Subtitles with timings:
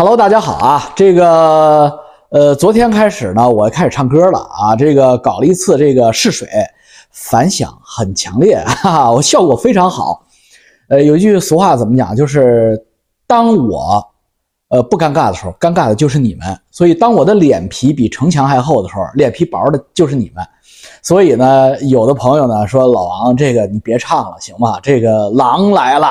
[0.00, 0.92] Hello，大家好啊！
[0.94, 1.92] 这个
[2.30, 4.76] 呃，昨天开始呢，我开始唱歌了啊。
[4.76, 6.48] 这个搞了一次这个试水，
[7.10, 10.24] 反响很强烈， 哈哈，我效果非常好。
[10.88, 12.14] 呃，有一句俗话怎么讲？
[12.14, 12.80] 就是
[13.26, 14.00] 当我
[14.68, 16.56] 呃不尴尬的时候，尴尬的就是你们。
[16.70, 20.46] 所以当我的脸皮比城墙还厚的时候，脸皮薄的就是你们。
[21.02, 24.78] 所以呢，有的朋友呢说老王，这个你别唱了，行吗？
[24.80, 26.08] 这个狼来了。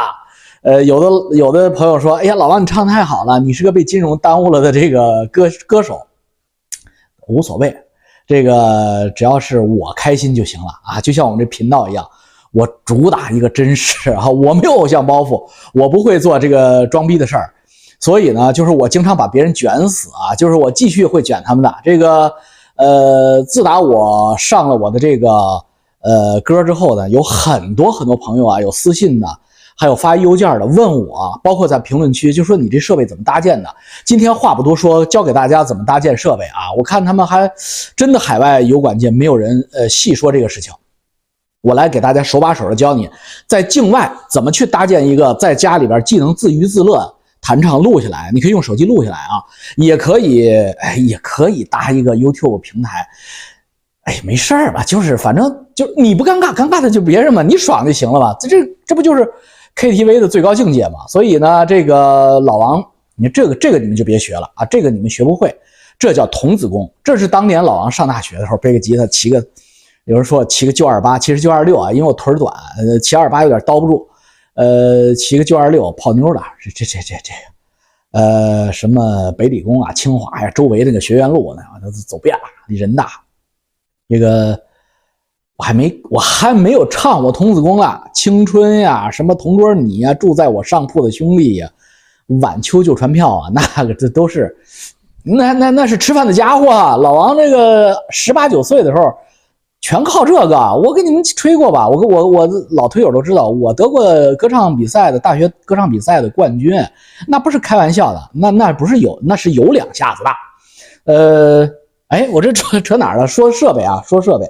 [0.68, 5.98] 呃，有的有的朋友说，哎呀，老王你唱的太好了，你是个被金融耽误了的这个歌歌手，
[7.25, 7.73] 无所谓，
[8.27, 12.05] 这个只要是我开心就行了啊，就像我们这频道一样，
[12.52, 15.41] 我主打一个真实啊，我没有偶像包袱，
[15.73, 17.49] 我不会做这个装逼的事儿，
[18.02, 22.30] 所以呢，就是我经常把别人卷死啊，就是我继续会卷他们的这个，
[22.75, 25.30] 呃，自打我上了我的这个
[26.02, 29.27] 呃歌之后呢，有很多很多朋友啊，有私信的。
[29.80, 33.70] 还有发邮件的问我，包括在评论区就说你这设备怎么搭建的？
[34.03, 36.73] 今天话不多说，教给大家怎么搭建设备啊！
[36.75, 37.52] 我看他们还
[37.95, 40.73] 真的海外有管界，没有人呃细说这个事情。
[41.61, 43.08] 我来给大家手把手的教你，
[43.45, 49.44] 在境外怎么去搭建一个在家里边既能自娱自乐、弹唱录下来，你可以用手机录下来啊，
[49.75, 53.08] 也可以哎也可以搭一个 YouTube 平台。
[54.03, 54.81] 哎，没事儿吧？
[54.83, 58.36] 就是反正就你不尴尬，尴尬的就别人嘛，你爽就行了吧？
[58.39, 59.30] 这这这不就是
[59.78, 62.83] ？KTV 的最高境界嘛，所以呢，这个老王，
[63.16, 65.56] 你这个这个你们就别学了啊，这个你们学不会，
[66.00, 69.38] 这叫童子功，这是当年老王上大学的时候背个吉他骑个，
[70.05, 74.09] 有人说骑个旧二八，其实旧二六啊，因为我腿短，呃，骑二八有点叨不住，
[74.55, 83.09] 呃，骑个旧二六泡妞的，这这这这这个，呃，什么北理工啊、清华呀，周围那个学院路呢，都走遍了，人大，
[84.09, 84.59] 这个。
[85.58, 91.67] 我还没我还没有唱过童子功啊，青春呀，什么同桌你呀，住在我上铺的兄弟呀，
[92.41, 94.55] 晚秋就船票啊， 那个这都是，
[95.23, 96.95] 那那那是吃饭的家伙啊。
[96.95, 99.11] 老王这个十八九岁的时候，
[99.81, 100.55] 全靠这个。
[100.83, 104.05] 我给你们吹过吧，我跟我我老推友都知道，我得过
[104.36, 106.71] 歌唱比赛的大学歌唱比赛的冠军，
[107.27, 110.30] 那不是开玩笑的，那那不是有，那是有两下子的。
[111.11, 111.67] 呃，
[112.09, 113.26] 哎，我这扯扯哪儿了？
[113.26, 114.45] 说设备啊，说设备。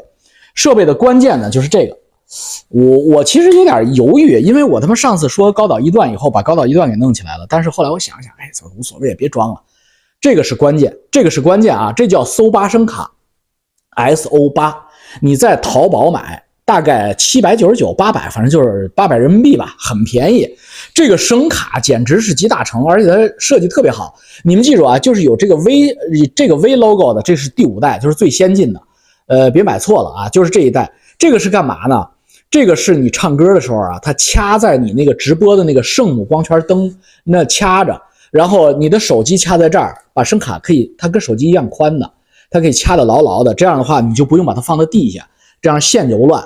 [0.58, 1.96] 设备的关键呢，就是这个。
[2.68, 7.46] 我我其实有点犹豫，因为我他妈上次说高导一段以后，把高导一段给弄起来了。
[7.48, 9.62] 但是后来我想想，哎，无所谓，别装了。
[10.20, 11.94] 这个是关键，这个是关键啊！
[11.96, 13.10] 这叫搜八声卡
[13.96, 14.76] ，SO 八。
[15.22, 20.50] 你在淘宝买，大概七百九十九、八百，反正就是八百人民币吧，很便宜。
[20.94, 24.16] 这个声卡简直是集大成，而且它设计特别好。
[24.44, 25.96] 你们记住啊，就是有这个 V
[26.36, 28.82] 这个 V logo 的，这是第五代，就是最先进的。
[29.28, 30.30] 呃，别买错了啊！
[30.30, 32.08] 就是这一代，这个是干嘛呢？
[32.50, 36.90] 这个是你唱歌的时候啊，它掐在你那个直播的那个圣母光圈灯
[37.26, 38.02] 那掐着，
[38.32, 42.10] 然后你的手机掐在这儿，把声卡可以，它跟手机一样宽的，
[42.50, 43.54] 它可以掐得牢牢的。
[43.54, 45.28] 这样的话，你就不用把它放在地下，
[45.62, 46.42] 这样线就不乱。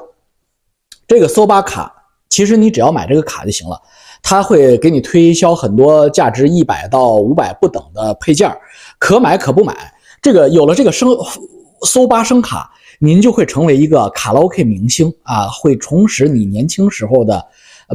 [1.08, 1.94] 这个搜吧卡，
[2.30, 3.80] 其实你只要买这个卡就行了，
[4.24, 8.52] 它会给你推销很多价值一百到五百不等的配件，
[8.98, 9.94] 可买可不买。
[10.20, 11.10] 这个有了这个声。
[11.86, 15.48] 搜八声卡，您就会成为一个卡拉 OK 明星啊！
[15.48, 17.44] 会重拾你年轻时候的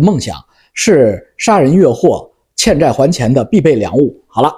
[0.02, 0.36] 梦想，
[0.74, 4.20] 是杀人越货、欠债还钱的必备良物。
[4.26, 4.52] 好了，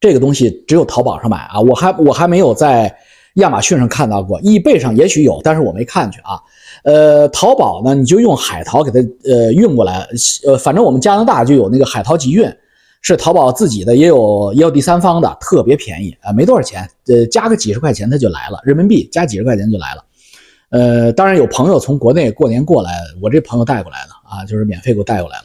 [0.00, 2.94] 这个东西只有淘宝上买啊，我还我还没有在
[3.34, 6.40] 亚马逊上看到过，易贝上也许有，但是我没看去啊。
[6.84, 10.06] 呃，淘宝呢，你就用海淘给它呃运过来，
[10.46, 12.48] 呃，反正我们加拿大就有那个海淘集运。
[13.02, 20.04] 是淘宝自己的，也有也有第三方的，特别便宜啊，没多少钱，呃，加个几十块钱它就来了，人民币加几十块钱就来了。
[20.68, 25.44] 呃，当然有朋友从国内过年过来，我这朋友带过来的啊，就是免费给我带过来了。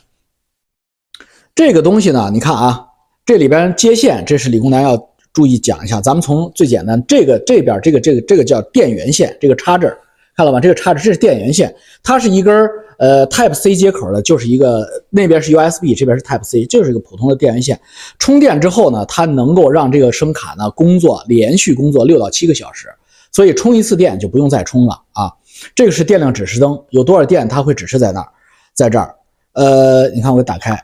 [1.55, 2.85] 这个东西呢，你看啊，
[3.25, 6.01] 这里边接线，这是理工男要注意讲一下。
[6.01, 9.97] 咱们从最简单，这个这边这个这个这个叫电源线，这个插这儿。
[10.35, 11.73] 看了吧，这个插着这是电源线，
[12.03, 17.79] 它是一根呃 Type C 接口的，就是一个那边是 USB，这边是 Type C，就是一个普通的电源线。
[18.19, 22.87] 充电之后呢，它能够让这个声卡呢工作连续工作六到七个小时，
[23.31, 25.31] 所以充一次电就不用再充了啊。
[25.73, 28.27] 这个是电量指示灯，有多少电它会指示在那儿，
[28.73, 29.15] 在这儿。
[29.53, 30.77] 呃，你看我给打开，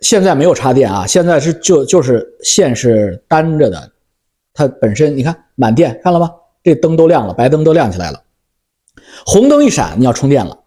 [0.00, 3.90] 现在没有插电啊，现在是就就是线是单着的，
[4.52, 6.30] 它本身你看满电，看了吗？
[6.62, 8.22] 这灯都亮了，白灯都亮起来了，
[9.24, 10.58] 红灯一闪，你要充电了。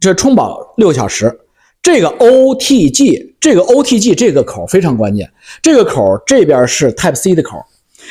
[0.00, 1.40] 这充饱六小时。
[1.80, 5.30] 这个 OTG，这个 OTG 这个口非常关键。
[5.62, 7.56] 这个口这边是 Type C 的口，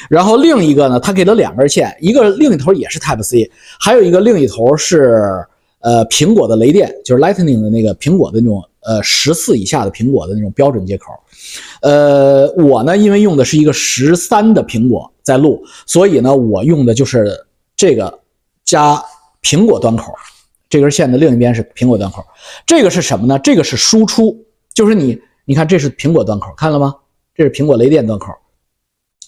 [0.09, 5.45] 然后另一个呢，它给了两根线，一个另一头也是 Type C，还有一个另一头是
[5.81, 11.11] 呃苹果的雷电，就是 Lightning 的那个苹果的那种呃十四以下的苹果的那种标准接口。
[11.81, 17.37] 呃，我呢因为用的是一个十三的苹果在录，所以呢我用的就是
[17.75, 18.17] 这个
[18.63, 18.99] 加
[19.41, 20.13] 苹果端口，
[20.69, 22.23] 这根线的另一边是苹果端口。
[22.65, 23.39] 这个是什么呢？
[23.39, 24.37] 这个是输出，
[24.73, 26.95] 就是你你看这是苹果端口，看了吗？
[27.35, 28.33] 这是苹果雷电端口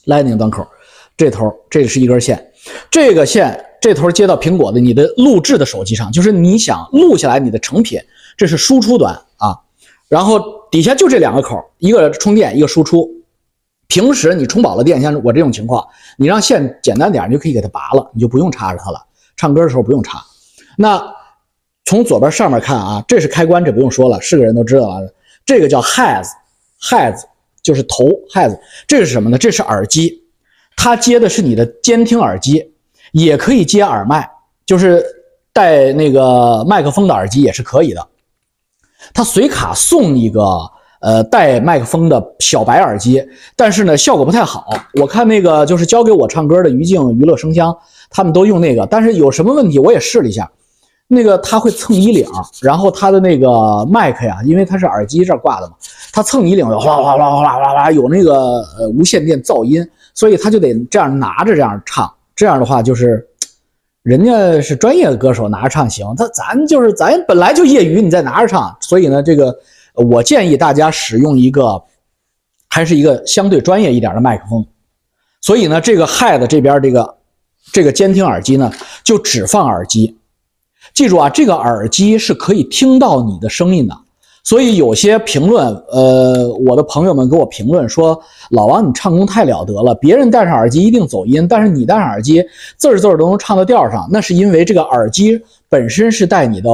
[0.05, 0.67] ，Lightning 端口。
[1.15, 2.53] 这头这是一根线，
[2.89, 7.99] 这个线这头接到苹果的你的录制的手机上，就是你想录下来你的成品，
[8.37, 9.53] 这是输出端啊。
[10.07, 10.41] 然后
[10.71, 13.09] 底下就这两个口，一个充电，一个输出。
[13.89, 15.85] 平时你充饱了电，像我这种情况，
[16.17, 19.05] 你让线简单点，你就可以给它拔了，你就不用插着它了。
[19.39, 20.21] 唱歌的时候不用插。
[20.77, 21.01] 那
[21.85, 24.99] 从左边上面看啊，这是开关，这不用说了，是个人都知道啊。
[25.45, 27.23] 这个叫 has，has
[27.63, 29.37] 就是头 has，这是什么呢？
[29.37, 30.21] 这是耳机。
[30.75, 32.73] 它接的是你的监听耳机，
[33.13, 34.29] 也可以接耳麦，
[34.65, 35.01] 就是
[35.53, 38.05] 带那个麦克风的耳机也是可以的。
[39.13, 40.69] 它随卡送一个
[40.99, 43.25] 呃带麦克风的小白耳机，
[43.55, 44.67] 但是呢效果不太好。
[44.99, 47.75] 我看那个就是教给我唱歌的于静娱乐声箱，
[48.09, 50.49] 他们都用那个，但是有什么问题我也试了一下，
[51.07, 52.27] 那个它会蹭衣领，
[52.61, 55.73] 然后它的那个麦克呀，因为它是耳机这挂的嘛，
[56.11, 58.33] 它蹭衣领哗哗哗哗哗哗有那个
[58.77, 59.87] 呃无线电噪音。
[60.15, 63.25] 所以他就得这样拿着这样唱，这样的话就是，
[64.03, 69.57] 人家是专业的歌手拿着唱行，他咱就是咱本来就业余，你再拿着唱，所以呢，这个
[69.95, 71.83] 我建议大家使用一个，
[72.67, 74.65] 还是一个相对专业一点的麦克风。
[75.41, 77.17] 所以呢，这个 Head 这边这个
[77.71, 78.71] 这个监听耳机呢，
[79.03, 80.17] 就只放耳机，
[80.93, 83.97] 记住啊，这个耳机是可以听到你的声音的。
[84.41, 88.19] 所以有些评论，呃，我的朋友们给我评论说
[88.49, 92.43] ：“老王，你唱功太了得了，别人戴上耳机一定走音，但是你戴上耳机
[92.77, 96.69] 字儿字儿都能唱到调上，那是因为这个耳机本身是带你的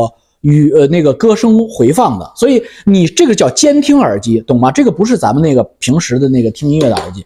[0.46, 4.72] 与呃那个歌声回放的，所以你这个叫监听耳机，懂吗？
[4.72, 7.26] 这个不是咱们那个平时的那个听音乐的耳机，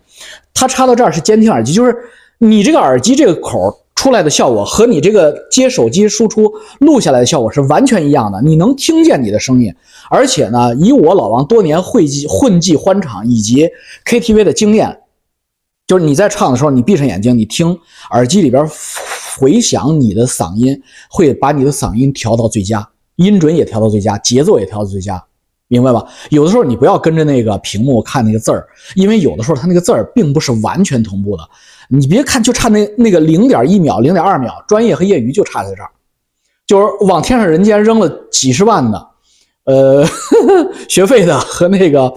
[0.53, 1.95] 它插到这儿是监听耳机，就是
[2.37, 6.49] 你这个耳机这个口。”出来的效果和你这个接手机输出
[6.79, 9.75] 录下来的效果是完全一样的，你能听见你的声音，
[10.09, 13.67] 而且呢，以我老王多年汇集混迹欢场以及
[14.05, 14.99] KTV 的经验，
[15.85, 17.77] 就是你在唱的时候，你闭上眼睛，你听
[18.11, 18.65] 耳机里边
[19.37, 22.87] 回响你的嗓音，会把你的嗓音调到最佳，
[23.19, 25.23] 音准也调到最佳，节奏也调到最佳，
[25.67, 26.03] 明白吧？
[26.29, 31.43] 有的时候你不要跟着那个屏幕看那个字儿，因为有的时候它那个字儿并不是完全同步的。
[31.89, 35.89] 你别看，就差那那个零点一秒、零点二秒，专业和业余就差在这儿，
[36.65, 39.07] 就是往天上人间扔了几十万的，
[39.65, 40.05] 呃，
[40.87, 42.13] 学费的和那个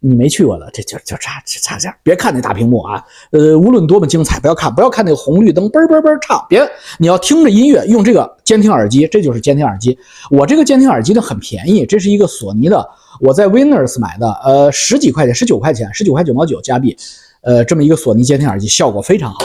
[0.00, 1.94] 你没去过的，这就就差差这样。
[2.02, 6.62] 别看那大屏幕啊，呃，无论多么精彩，不要看，不要看那个红绿灯嘣嘣嘣唱，别，
[6.98, 9.98] 你要听着音乐，用这个监听耳机，这就是监听耳机。
[10.30, 12.88] 我这个监听耳机呢很便宜，这是一个索尼的，
[13.20, 16.96] 我在 Winners 买的，呃，十几块钱，十九块钱，十九块九毛九加币。
[17.40, 19.38] 呃，这么一个索尼监听耳机效果非常好。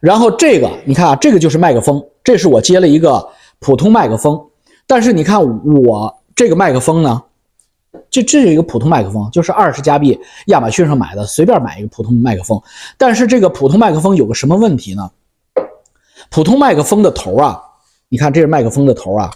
[0.00, 4.40] 然后这个你看啊，这个就是麦克风，这是我接了一个普通麦克风。
[4.86, 7.22] 但是你看我这个麦克风呢，
[8.10, 12.60] 这这有一个普通麦克风，就是二十加币亚马逊上买的，随便买一个普通麦克风。
[12.98, 15.10] 但是这个普通麦克风有个什么问题呢？
[16.28, 17.60] 普通麦克风的头啊，
[18.08, 19.30] 你看这是麦克风的头啊，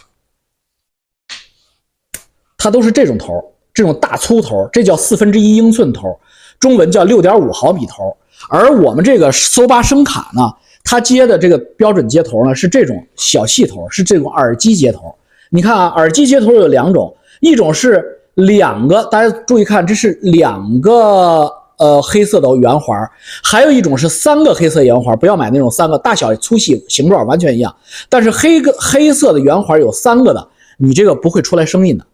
[2.58, 3.42] 它都是这种头，
[3.72, 6.18] 这种大粗头，这叫四分之一英寸头。
[6.60, 8.16] 中文叫六点五毫米头，
[8.48, 10.43] 而我们这个搜八声卡呢，
[10.84, 15.14] 它接的这个标准接头呢是这种小细头，是这种耳机接头。
[15.50, 22.98] 你看啊，耳机接头有两种，一种是两个，大家注意看，这是两个呃黑色的圆环，
[23.43, 25.17] 还有一种是三个黑色圆环。
[25.19, 27.74] 不要买那种三个，大小粗细形状完全一样，
[28.08, 30.48] 但是黑个黑色的圆环有三个的，
[30.79, 32.05] 你这个不会出来声音的。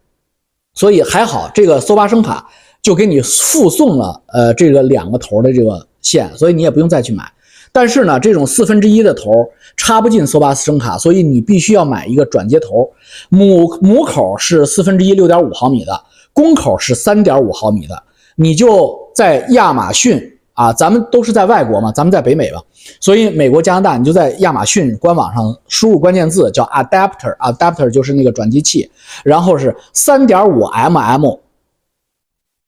[0.75, 2.47] 所以还好，这个搜八声卡。
[2.83, 7.31] 就给你附送了，呃，这个两个头的这个线，所以你也不用再去买。
[7.73, 9.31] 但是呢，这种四分之一的头
[9.77, 12.91] 插不进索巴斯声卡，所以你必须要买一个转接头。
[13.29, 18.03] 母母口是四分之一六点五毫米的，公口是三点五毫米的。
[18.37, 20.21] 你就在亚马逊
[20.55, 22.63] 啊，咱们都是在外国嘛，咱们在北美吧，
[23.01, 28.91] 所以美国、加拿大，你就在亚马逊官网上输入关键字叫 adapter，adapter 就是那个转接器，
[29.23, 31.39] 然后是三点五 mm。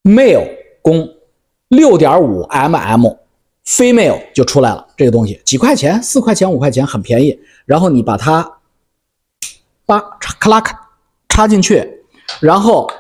[0.04, 0.49] male
[0.82, 1.09] 公
[1.68, 3.16] 六点五 mm
[3.66, 4.87] Female 就出来了。
[4.97, 6.02] 这个东西几块钱？
[6.02, 7.38] 四块钱、五块钱，很便宜。
[7.64, 8.42] 然后你把它
[9.87, 10.75] 叭插克拉克
[11.28, 11.88] 插进去，
[12.40, 12.90] 然后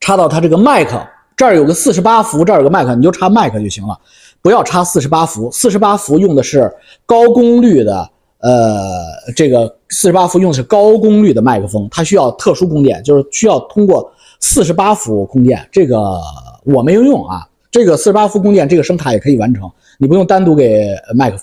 [0.00, 1.00] 插到它这个麦克
[1.36, 3.98] 这儿有个四十八伏，这儿有个麦克，你就插麦克就行了，
[4.42, 5.50] 不要插四十八伏。
[5.50, 6.72] 四十八伏用的是
[7.06, 8.10] 高功率的。
[8.40, 15.66] 呃，这个四十八伏用的是高功率的麦克风，它需要特殊供电，就是需要通过四十八伏供电。
[15.72, 16.20] 这个
[16.62, 21.36] 我没有用啊，这个四十八伏供电，这个声卡也可以完成，你不用单独给麦克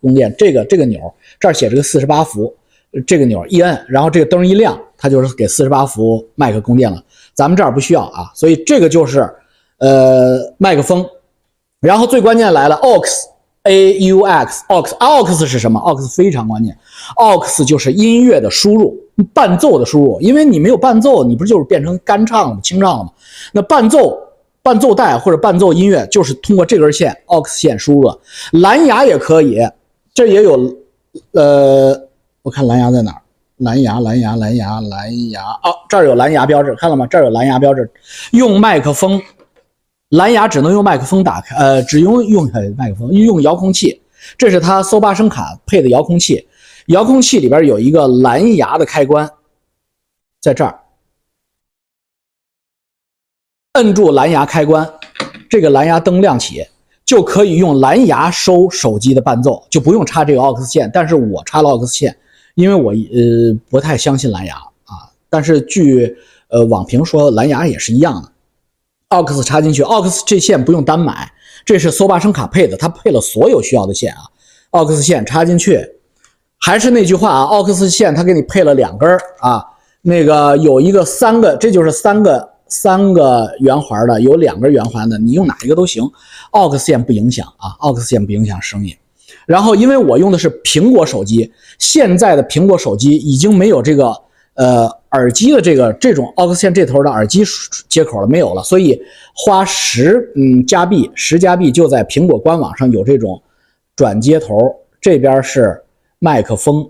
[0.00, 0.34] 供电。
[0.38, 2.50] 这个这个钮这儿写着个四十八伏，
[3.06, 7.04] 这个钮一摁，然后这个灯一亮，它就是给四十八伏麦克供电了。
[7.34, 9.30] 咱们这儿不需要啊，所以这个就是
[9.76, 11.06] 呃麦克风。
[11.80, 13.04] 然后最关键来了，aux。
[13.64, 16.74] A U X aux aux 是什么？aux 非常关键
[17.16, 18.94] ，aux 就是音乐的输入，
[19.34, 20.18] 伴奏的输入。
[20.22, 22.60] 因为你没有伴奏，你不就是变成干唱了吗？
[22.62, 23.10] 清唱了吗？
[23.52, 24.18] 那伴奏、
[24.64, 28.20] 伴奏带或者伴奏音乐就是通过这根线 aux 线输入。
[28.52, 29.60] 蓝牙也可以，
[30.14, 30.58] 这也有，
[31.32, 32.08] 呃，
[32.40, 33.20] 我看蓝牙在哪儿？
[33.58, 35.42] 蓝牙，蓝牙，蓝牙，蓝牙。
[35.62, 37.06] 哦，这儿有蓝牙标志，看到吗？
[37.06, 37.88] 这儿有蓝牙标志，
[38.32, 39.20] 用麦克风。
[40.08, 44.00] 蓝牙只能用麦克风打开，呃，只用用麦克风，用遥控器。
[44.38, 46.48] 这是它搜八声卡配的遥控器，
[46.86, 49.28] 遥控器里边有一个蓝牙的开关，
[50.40, 50.80] 在这儿，
[53.74, 54.88] 摁住蓝牙开关，
[55.50, 56.64] 这个蓝牙灯亮起，
[57.04, 60.88] 就可以用蓝牙收手机的伴奏，就不用插这个 aux 线。
[60.94, 62.16] 但是我插了 aux 线，
[62.54, 64.54] 因为我呃不太相信蓝牙
[64.84, 65.10] 啊。
[65.28, 66.16] 但是据
[66.50, 68.30] 呃网评说，蓝牙也是一样的。
[69.08, 71.32] aux 插进去，aux 这线不用单买，
[71.64, 74.20] 这是搜八声卡配的，它配了所有需要的线啊。
[74.70, 75.84] aux 线插进去，
[76.60, 79.64] 还是那句话啊，aux 线它给你配了两根儿啊，
[80.02, 86.02] 那个有一个三个，这就是三个三个圆环的，有两根圆环的，你用哪一个都行
[86.52, 88.94] ，aux 线不影响啊，aux 线不影响声音。
[89.46, 94.14] 然后因为我用的是苹果手机，现在的苹果手机已经没有这个。
[94.56, 97.42] 呃，耳机的这个这种 aux 线这头的耳机
[97.88, 98.62] 接口了没有了？
[98.62, 98.96] 所以
[99.34, 103.42] 花十嗯加币，十加币就在苹果官网上有这种
[103.96, 105.82] 转接头，这边是
[106.20, 106.88] 麦克风，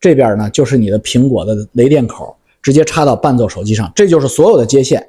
[0.00, 5.08] 这边呢就是你的苹果的雷电口，直接插到伴奏手机上，这就是所有的接线。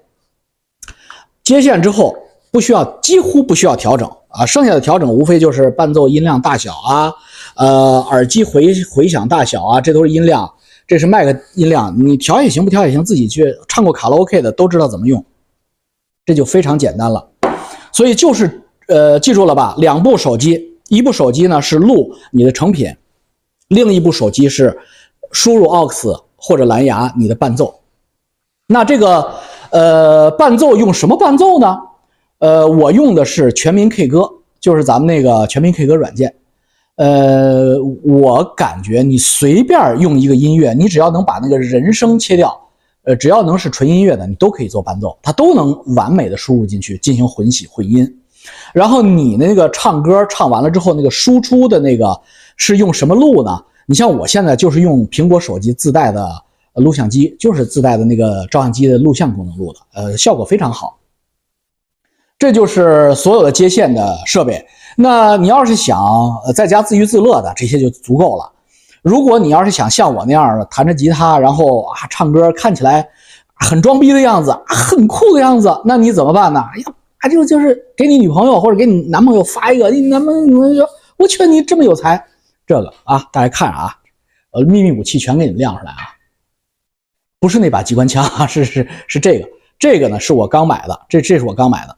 [1.44, 2.16] 接线之后
[2.52, 7.14] 不需要，几乎不需要调整啊，剩下的调整无非就是伴奏音量大小啊，
[7.56, 10.52] 呃，耳机回回响大小啊，这都是音量。
[10.88, 15.24] 这是麦克音量，你调也行，不调也行，自己去唱过卡拉 OK 的都知道怎么用，
[16.26, 17.30] 这就非常简单了。
[17.94, 19.74] 所以就是呃，记住了吧？
[19.78, 22.94] 两部手机，一部手机呢是录你的成品，
[23.70, 24.78] 另一部手机是
[25.32, 25.88] 输入 aux
[26.42, 27.74] 或者蓝牙你的伴奏。
[28.68, 29.32] 那这个
[29.70, 31.78] 呃伴奏用什么伴奏呢？
[32.40, 34.28] 呃，我用的是全民 K 歌，
[34.60, 36.34] 就是咱们那个全民 K 歌软件。
[36.96, 42.60] 呃，我感觉你随便用一个音乐，你只要能把那个人声切掉，
[43.04, 48.08] 呃，只要能是纯音乐的，你都可以做伴奏，它都能完美的输入进去进行混洗混音。
[48.74, 52.20] 然后你那个唱歌唱完了之后，那个输出的那个
[52.58, 53.60] 是用什么录呢？
[53.86, 56.30] 你像我现在就是用苹果手机自带的
[56.76, 60.98] 录像机，就是自带的那个照相机的录像功能录的，呃，效果非常好。
[62.40, 64.66] 这就是所有的接线的设备。
[64.96, 66.00] 那你要是想
[66.56, 68.52] 在家自娱自乐的，这些就足够了。
[69.02, 73.08] 如果你要是想像我那样的弹着吉他，然后啊唱歌，看起来
[73.56, 76.64] 很装逼的样子，啊很酷的样子，那你怎么办呢？
[76.74, 76.86] 哎呀，
[77.20, 82.24] 啊就就是给你女朋友或者给你男朋友发一个，你男朋友说：“我去，你这么有才。”
[82.72, 83.94] 这个啊，大家看啊，
[84.52, 86.16] 呃，秘密武器全给你们亮出来啊，
[87.38, 91.98] 不是那把机关枪啊， 是是是这个，这个呢是我刚买的，这这是我刚买的。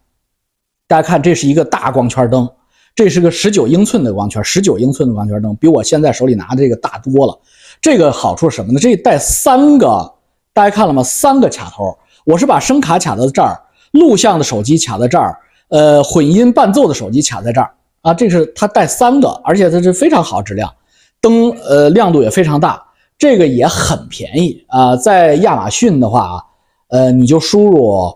[0.88, 2.50] 大家看，这是一个大光圈灯。
[2.96, 7.39] 这是个十九英寸的光圈，十九英寸的光圈灯比我现在手里拿的这个大多了。
[7.80, 8.80] 这个好处是什么呢？
[8.80, 10.12] 这带三个，
[10.53, 11.03] 大家看了吗？
[11.03, 13.62] 三个卡头，我是把声卡卡到这儿，
[13.92, 15.38] 录像的手机卡在这儿，
[15.68, 17.72] 呃，混音伴奏的手机卡在这儿
[18.03, 18.13] 啊。
[18.13, 20.72] 这是它带三个，而且它是非常好质量，
[21.19, 22.81] 灯呃亮度也非常大，
[23.17, 24.95] 这个也很便宜啊。
[24.95, 26.45] 在亚马逊的话，
[26.89, 28.15] 呃，你就输入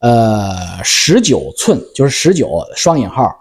[0.00, 3.32] 呃十九寸，就是十九双引号。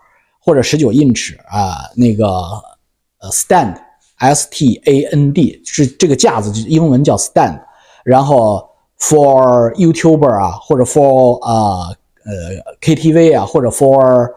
[0.47, 7.59] 或者十九英尺啊，那个呃，stand，s t a n d 是这个架子，英文叫 stand。
[8.03, 8.63] 然后
[8.99, 11.89] for YouTuber 啊，或者 for 啊
[12.25, 14.29] 呃 KTV 啊，或者 for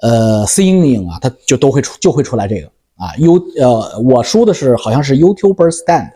[0.00, 3.14] 呃 singing 啊，它就都会出就会出来这个啊。
[3.18, 6.10] U 呃，我输的是好像是 YouTuber stand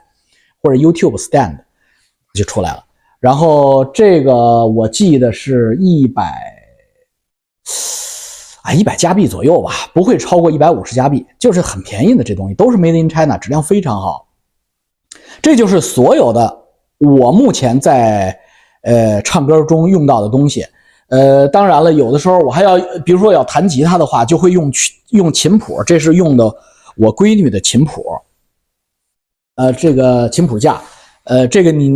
[0.63, 1.59] 或者 YouTube stand
[2.35, 2.85] 就出来了。
[3.19, 6.57] 然后这个我记得是一百。
[8.63, 12.23] 啊，一百加币左右吧，不会超过一百五十加币，就是很便宜的。
[12.23, 14.29] 这东西都是 Made in China，质量非常好。
[15.41, 16.59] 这就是所有的
[16.99, 18.39] 我目前在
[18.83, 20.67] 呃唱歌中用到的东西。
[21.11, 26.45] 呃，当然了，有的时候我还要，比如说要弹吉他的话，就会用曲用琴谱，这是用的
[26.97, 28.05] 我闺女的琴谱。
[29.57, 30.81] 呃，这个琴谱架，
[31.25, 31.90] 呃，这个你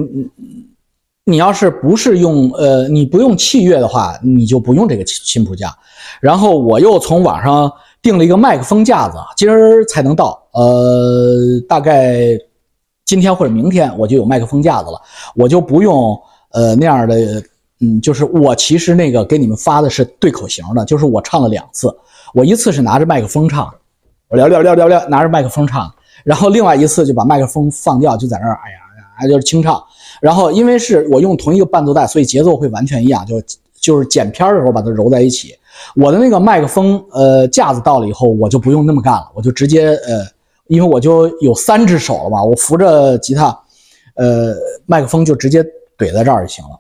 [1.25, 5.75] 你要是不是用呃，你不用器乐的话，你就不用这个琴琴谱架。
[6.21, 12.37] 然后我又从网上订了一个麦克风架子，今儿才能到，呃，大概
[13.05, 15.01] 今天或者明天我就有麦克风架子了，
[15.37, 17.43] 我就不用呃那样的，
[17.81, 21.95] 嗯，就是我其实那个给你们发的是对口型的，就是我唱了两次，
[22.33, 23.73] 我一次是拿着麦克风唱，
[24.29, 25.93] 我聊聊聊聊聊，拿着麦克风唱。
[26.23, 28.79] 然后另外一次就把麦克风放掉，就在那儿，哎呀
[29.21, 29.83] 呀，就是清唱。
[30.21, 33.43] 然后因为是我用同一个伴奏带，所以节奏会完全一样，就
[33.81, 35.55] 就是剪片的时候把它揉在一起。
[35.97, 40.25] 我的那个麦克风呃架子到了以后，我就不用那么干了，我就直接呃，
[40.69, 43.47] 因为我就有三只手了嘛，我扶着吉他，
[44.15, 44.55] 呃，
[44.87, 45.63] 麦克风就直接
[45.99, 46.79] 怼在这儿就行了。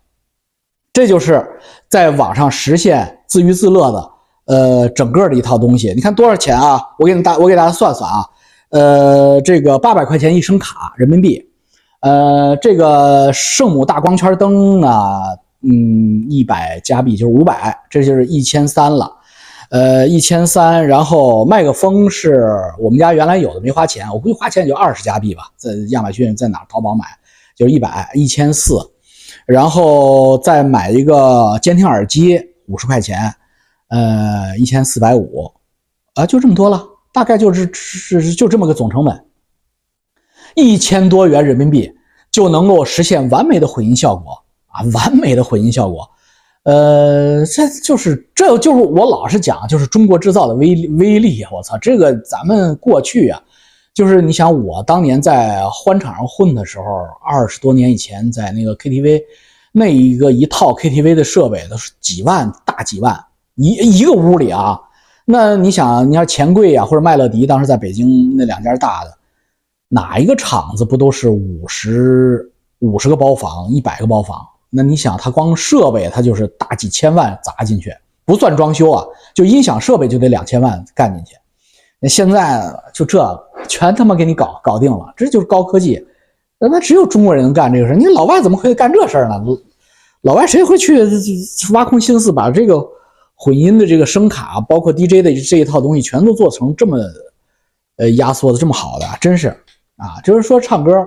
[0.94, 1.46] 这就是
[1.88, 4.10] 在网上实现自娱自乐的
[4.46, 5.92] 呃整个的一套东西。
[5.92, 6.80] 你看多少钱啊？
[6.98, 8.24] 我给你大我给大家算算啊。
[8.70, 11.44] 呃，这个八百块钱一声卡人民币，
[12.00, 14.88] 呃，这个圣母大光圈灯呢，
[15.62, 19.10] 嗯，一百加币就是五百，这就是一千三了，
[19.70, 20.86] 呃，一千三。
[20.86, 22.48] 然后麦克风是
[22.80, 27.04] 我们家原来有的，没花钱，我估计花钱也就二十加币吧，在亚马逊在哪淘宝买
[27.56, 28.78] 就是一百一千四，
[29.46, 33.34] 然后再买一个监听耳机五十块钱，
[33.88, 35.52] 呃，一千四百五，
[36.14, 36.82] 啊，就这么多了。
[37.12, 39.24] 大概就是是就这么个总成本，
[40.56, 41.92] 一千多元人民币
[42.32, 44.32] 就能够实现完美的混音效果
[44.66, 46.10] 啊，完美的混音效果。
[46.64, 51.50] 呃，这就是这就是我老是讲，就是中国制造的威威力啊！
[51.52, 53.38] 我操，这个咱们过去啊，
[53.94, 56.84] 就是你想我当年在欢场上混的时候，
[57.22, 59.22] 二十多年以前，在那个 KTV，
[59.70, 63.16] 那一个一套 KTV 的设备都是几万大几万
[63.54, 64.80] 一一个屋里啊。
[65.24, 69.16] 那你想，你要钱柜呀，或者麦乐迪，当时在北京那两家大的，
[69.88, 74.44] 哪一个厂子不都是五十五十个包房，一百个包房？
[74.70, 81.36] 那你想，它光设备它就是大几千万砸进去，不算装修啊，就音响设备就得两千万干进去。
[82.00, 86.04] 那现在就这全他妈给你搞搞定了，这就是高科技。
[86.58, 89.42] 那只有中国人能干这个事你老外怎么会干这事儿呢？
[90.22, 91.06] 老外谁会去
[91.72, 92.82] 挖空心思把这个？
[93.36, 96.96] 混音的这个声卡，包括 DJ 的这一套东西，全都做成这么，
[97.96, 99.48] 呃，压缩的这么好的，真是
[99.96, 100.22] 啊！
[100.22, 101.04] 就是说唱歌，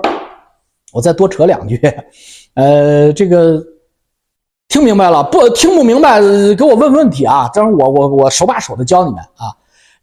[0.92, 1.82] 我再多扯两句，
[2.56, 3.64] 呃，这个
[4.68, 5.48] 听明白了不？
[5.52, 6.20] 听不明白
[6.56, 7.50] 给我问问题啊！
[7.54, 9.56] 当然我我我手把手的教你们啊。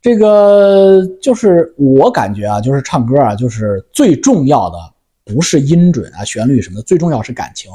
[0.04, 4.76] 这个就是我感觉啊，就是唱歌啊，就是最重要的
[5.24, 7.70] 不是音准啊、旋律什么的，最重要是感情。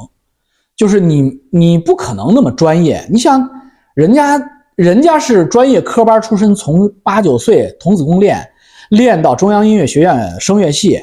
[0.76, 3.50] 就是你你不可能那么专业，你想。
[3.94, 4.40] 人家
[4.76, 8.48] 人家是专业科班出身，从八九岁童子功练，
[8.90, 11.02] 练到中央音乐学院声乐系，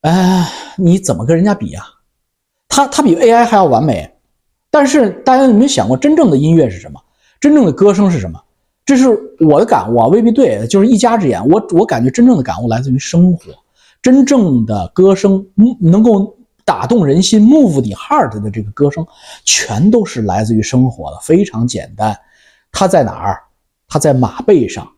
[0.00, 1.80] 哎，你怎么跟人家比呀？
[2.68, 4.10] 他他比 AI 还要完美。
[4.72, 7.00] 但是大家有没有想过，真正的音乐是什么？
[7.38, 8.42] 真正的歌声是什么？
[8.84, 9.08] 这是
[9.40, 11.46] 我的感悟啊，未必对，就是一家之言。
[11.48, 13.52] 我我感觉真正的感悟来自于生活，
[14.02, 15.46] 真正的歌声
[15.80, 19.06] 能够打动人心，move the heart 的这个歌声，
[19.44, 22.18] 全都是来自于生活的，非常简单。
[22.72, 23.42] 它在哪儿？
[23.88, 24.88] 它在马背上，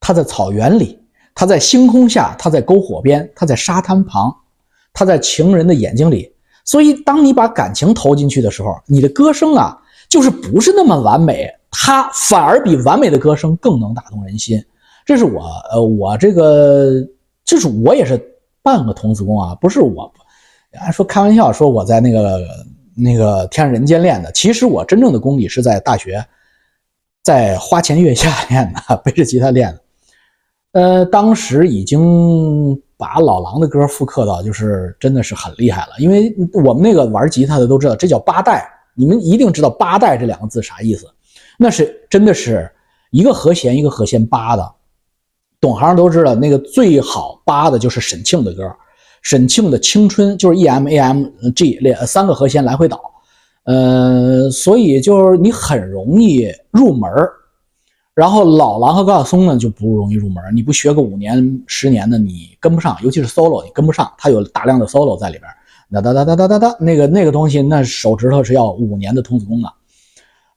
[0.00, 0.98] 它在草原里，
[1.34, 4.34] 它在星空下，它在篝火边，它在沙滩旁，
[4.92, 6.32] 它在情人的眼睛里。
[6.64, 9.76] 所以，当你把感情投进去的时候，你的歌声啊，
[10.08, 14.62] 就是不是那么完美，它反而比完美的歌声更能打动人心。
[15.04, 17.04] 这是我，呃，我这个，
[17.44, 18.22] 就是我也是
[18.62, 20.12] 半个童子功啊，不是我。
[20.92, 22.40] 说开玩笑说我在那个
[22.94, 26.24] 那个天上人间练的，其实我真正的功底是在大学，
[27.22, 29.80] 在花前月下练的， 背着吉他练的。
[30.80, 35.92] 呃，当时已经把老狼的歌复刻到，就是真的是很厉害了。
[35.98, 41.06] 因为我们那个玩吉他的都知道，这叫八代，你们一定知道八代这两个字啥意思？
[41.62, 42.68] 那是真的是
[43.12, 44.72] 一个和弦一个和弦扒的，
[45.60, 48.64] 懂行都知道，那个最好扒的就是沈庆的歌。
[49.22, 53.00] 沈庆的青春就是 E M A M G 两三个和弦来回倒，
[53.62, 57.08] 呃，所以就是你很容易入门
[58.14, 65.44] 然后老狼和高晓松呢就不容易入门你不学个五年十年的你跟不上，尤其是 solo 你跟不上，它有大量的 solo 在里边，
[65.92, 69.72] 哒哒哒哒哒哒哒，那个那个东西那手指头是要五年的童子功的，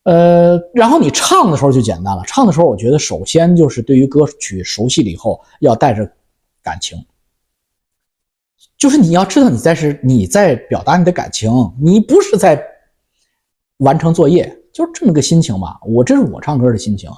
[0.05, 6.09] 呃，然后你唱的时候就简单了，唱的时候我觉得首先就是对于歌曲熟悉了以后要带着
[6.63, 6.97] 感情。
[8.77, 11.49] 就是你要知道，你在是你在表达你的感情，
[11.81, 12.61] 你不是在
[13.77, 15.77] 完成作业，就是这么个心情嘛。
[15.85, 17.17] 我这是我唱歌的心情啊。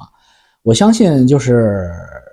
[0.61, 1.91] 我相信，就是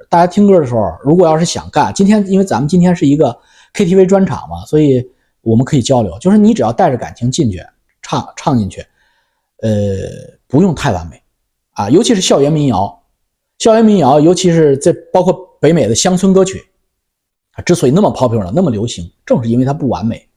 [0.08, 3.36] 大家听歌的时候，如果要是想干，今天因为咱们今天是一个
[3.72, 5.04] KTV 专场嘛，所以
[5.40, 6.16] 我们可以交流。
[6.20, 7.60] 就是你只要带着感情进去
[8.02, 8.80] 唱唱进去，
[9.62, 9.70] 呃，
[10.54, 11.20] 不用太完美
[11.72, 13.02] 啊，尤其是校园民谣，
[13.58, 16.64] 校园民谣，尤其是这包括北美的乡村歌曲，
[17.54, 20.28] 啊，之所以那么 popular 那么流行，正是因为它不完美。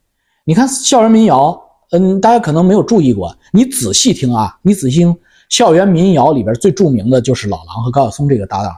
[0.43, 1.55] 你看校园民谣，
[1.91, 5.15] 嗯，大家可能没有注意过，你仔细听啊，你仔细听
[5.49, 8.75] 校园民谣里边最著名的就是老狼和高晓松这个搭档。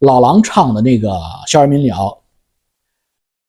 [0.00, 2.22] 老狼唱的那个校园民谣，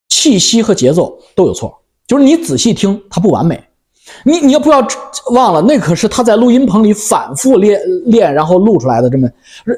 [0.08, 1.77] 气息和节奏都有错，
[2.08, 3.62] 就是你仔细听，它不完美。
[4.24, 4.86] 你你要不要
[5.32, 9.10] 忘了，那可是他在录音棚里反复练练，然后录出来的。
[9.10, 9.30] 这么，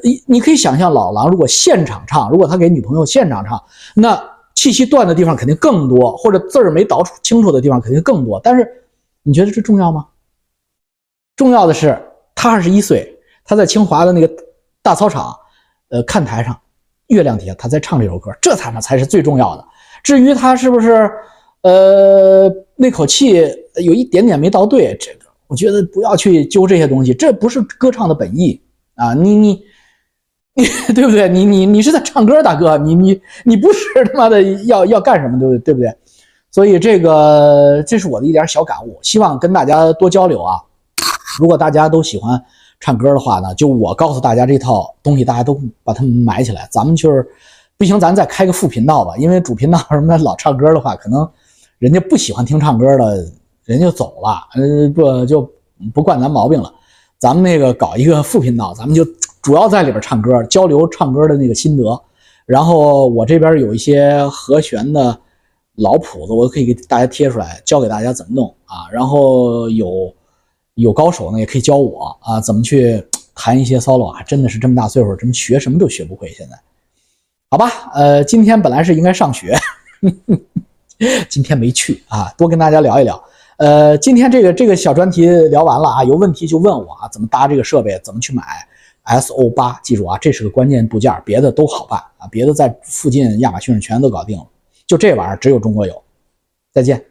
[0.02, 3.62] 你你可以想象，老狼如果现场唱，如果他给女朋友现场唱，
[3.94, 4.20] 那
[4.54, 8.40] 气息断的地方肯定更多，或者字儿没导清楚的地方肯定更多。
[8.42, 8.68] 但是，
[9.22, 10.06] 你觉得这重要吗？
[11.36, 12.00] 重要的是，
[12.34, 14.30] 他二十一岁，他在清华的那个
[14.82, 15.36] 大操场，
[15.90, 16.58] 呃，看台上。
[17.08, 19.64] 月亮底下，他在唱这首歌，这他妈才是最重要的。
[20.02, 21.08] 至于他是不是，
[21.62, 23.42] 呃，那口气
[23.84, 28.60] 有一点点没到对，这个我觉得不要去揪这些东西，这不是歌唱的本意
[28.94, 29.14] 啊！
[29.14, 29.62] 你你
[30.54, 30.64] 你，
[30.94, 31.28] 对不对？
[31.28, 33.80] 你你你是在唱歌，大哥，你你你不是
[34.12, 35.58] 他妈的要要干什么，对不对？
[35.58, 35.96] 对不对？
[36.50, 40.60] 所以这个这是我的一点小感悟，希望跟大家多交流啊。
[41.38, 42.42] 如果大家都喜欢。
[42.78, 46.68] 唱歌的话呢，就我告诉大家这套东西，大家都把它买起来。
[46.70, 47.26] 咱们就是
[47.78, 49.16] 不行，咱再开个副频道吧。
[49.16, 51.26] 因为主频道什么老唱歌的话，可能
[51.78, 53.32] 人家不喜欢听唱歌的，
[53.64, 54.48] 人就走了。
[54.54, 55.50] 呃，不就
[55.92, 56.72] 不惯咱毛病了。
[57.18, 59.04] 咱们那个搞一个副频道，咱们就
[59.42, 62.02] 主要在里边唱歌，交流唱歌的那个心得。
[62.44, 65.18] 然后我这边有一些和弦的
[65.76, 68.88] 老谱子，我可以给大家贴出来，教给大家怎么弄啊。
[68.90, 70.12] 然后有。
[70.78, 73.02] 有高手呢，也可以教我啊，怎么去
[73.34, 74.22] 弹一些 solo 啊？
[74.24, 76.28] 真的是这么大岁数，怎么学什么都学不会。
[76.34, 76.60] 现在，
[77.48, 79.56] 好吧，呃，今天本来是应该上学，
[81.28, 83.22] 今天没去啊，多跟大家聊一聊。
[83.58, 88.42] 呃，今天这个这个小专题聊完了啊，有问题就问我啊，怎么搭这个设备，怎么去买
[89.20, 89.78] SO 八？
[89.82, 94.46] 记住啊，这是个关键部件，别的都好办啊，别的在附近亚马逊上全都搞定了，
[94.86, 96.02] 就这玩意儿只有中国有。
[96.72, 97.02] 再见。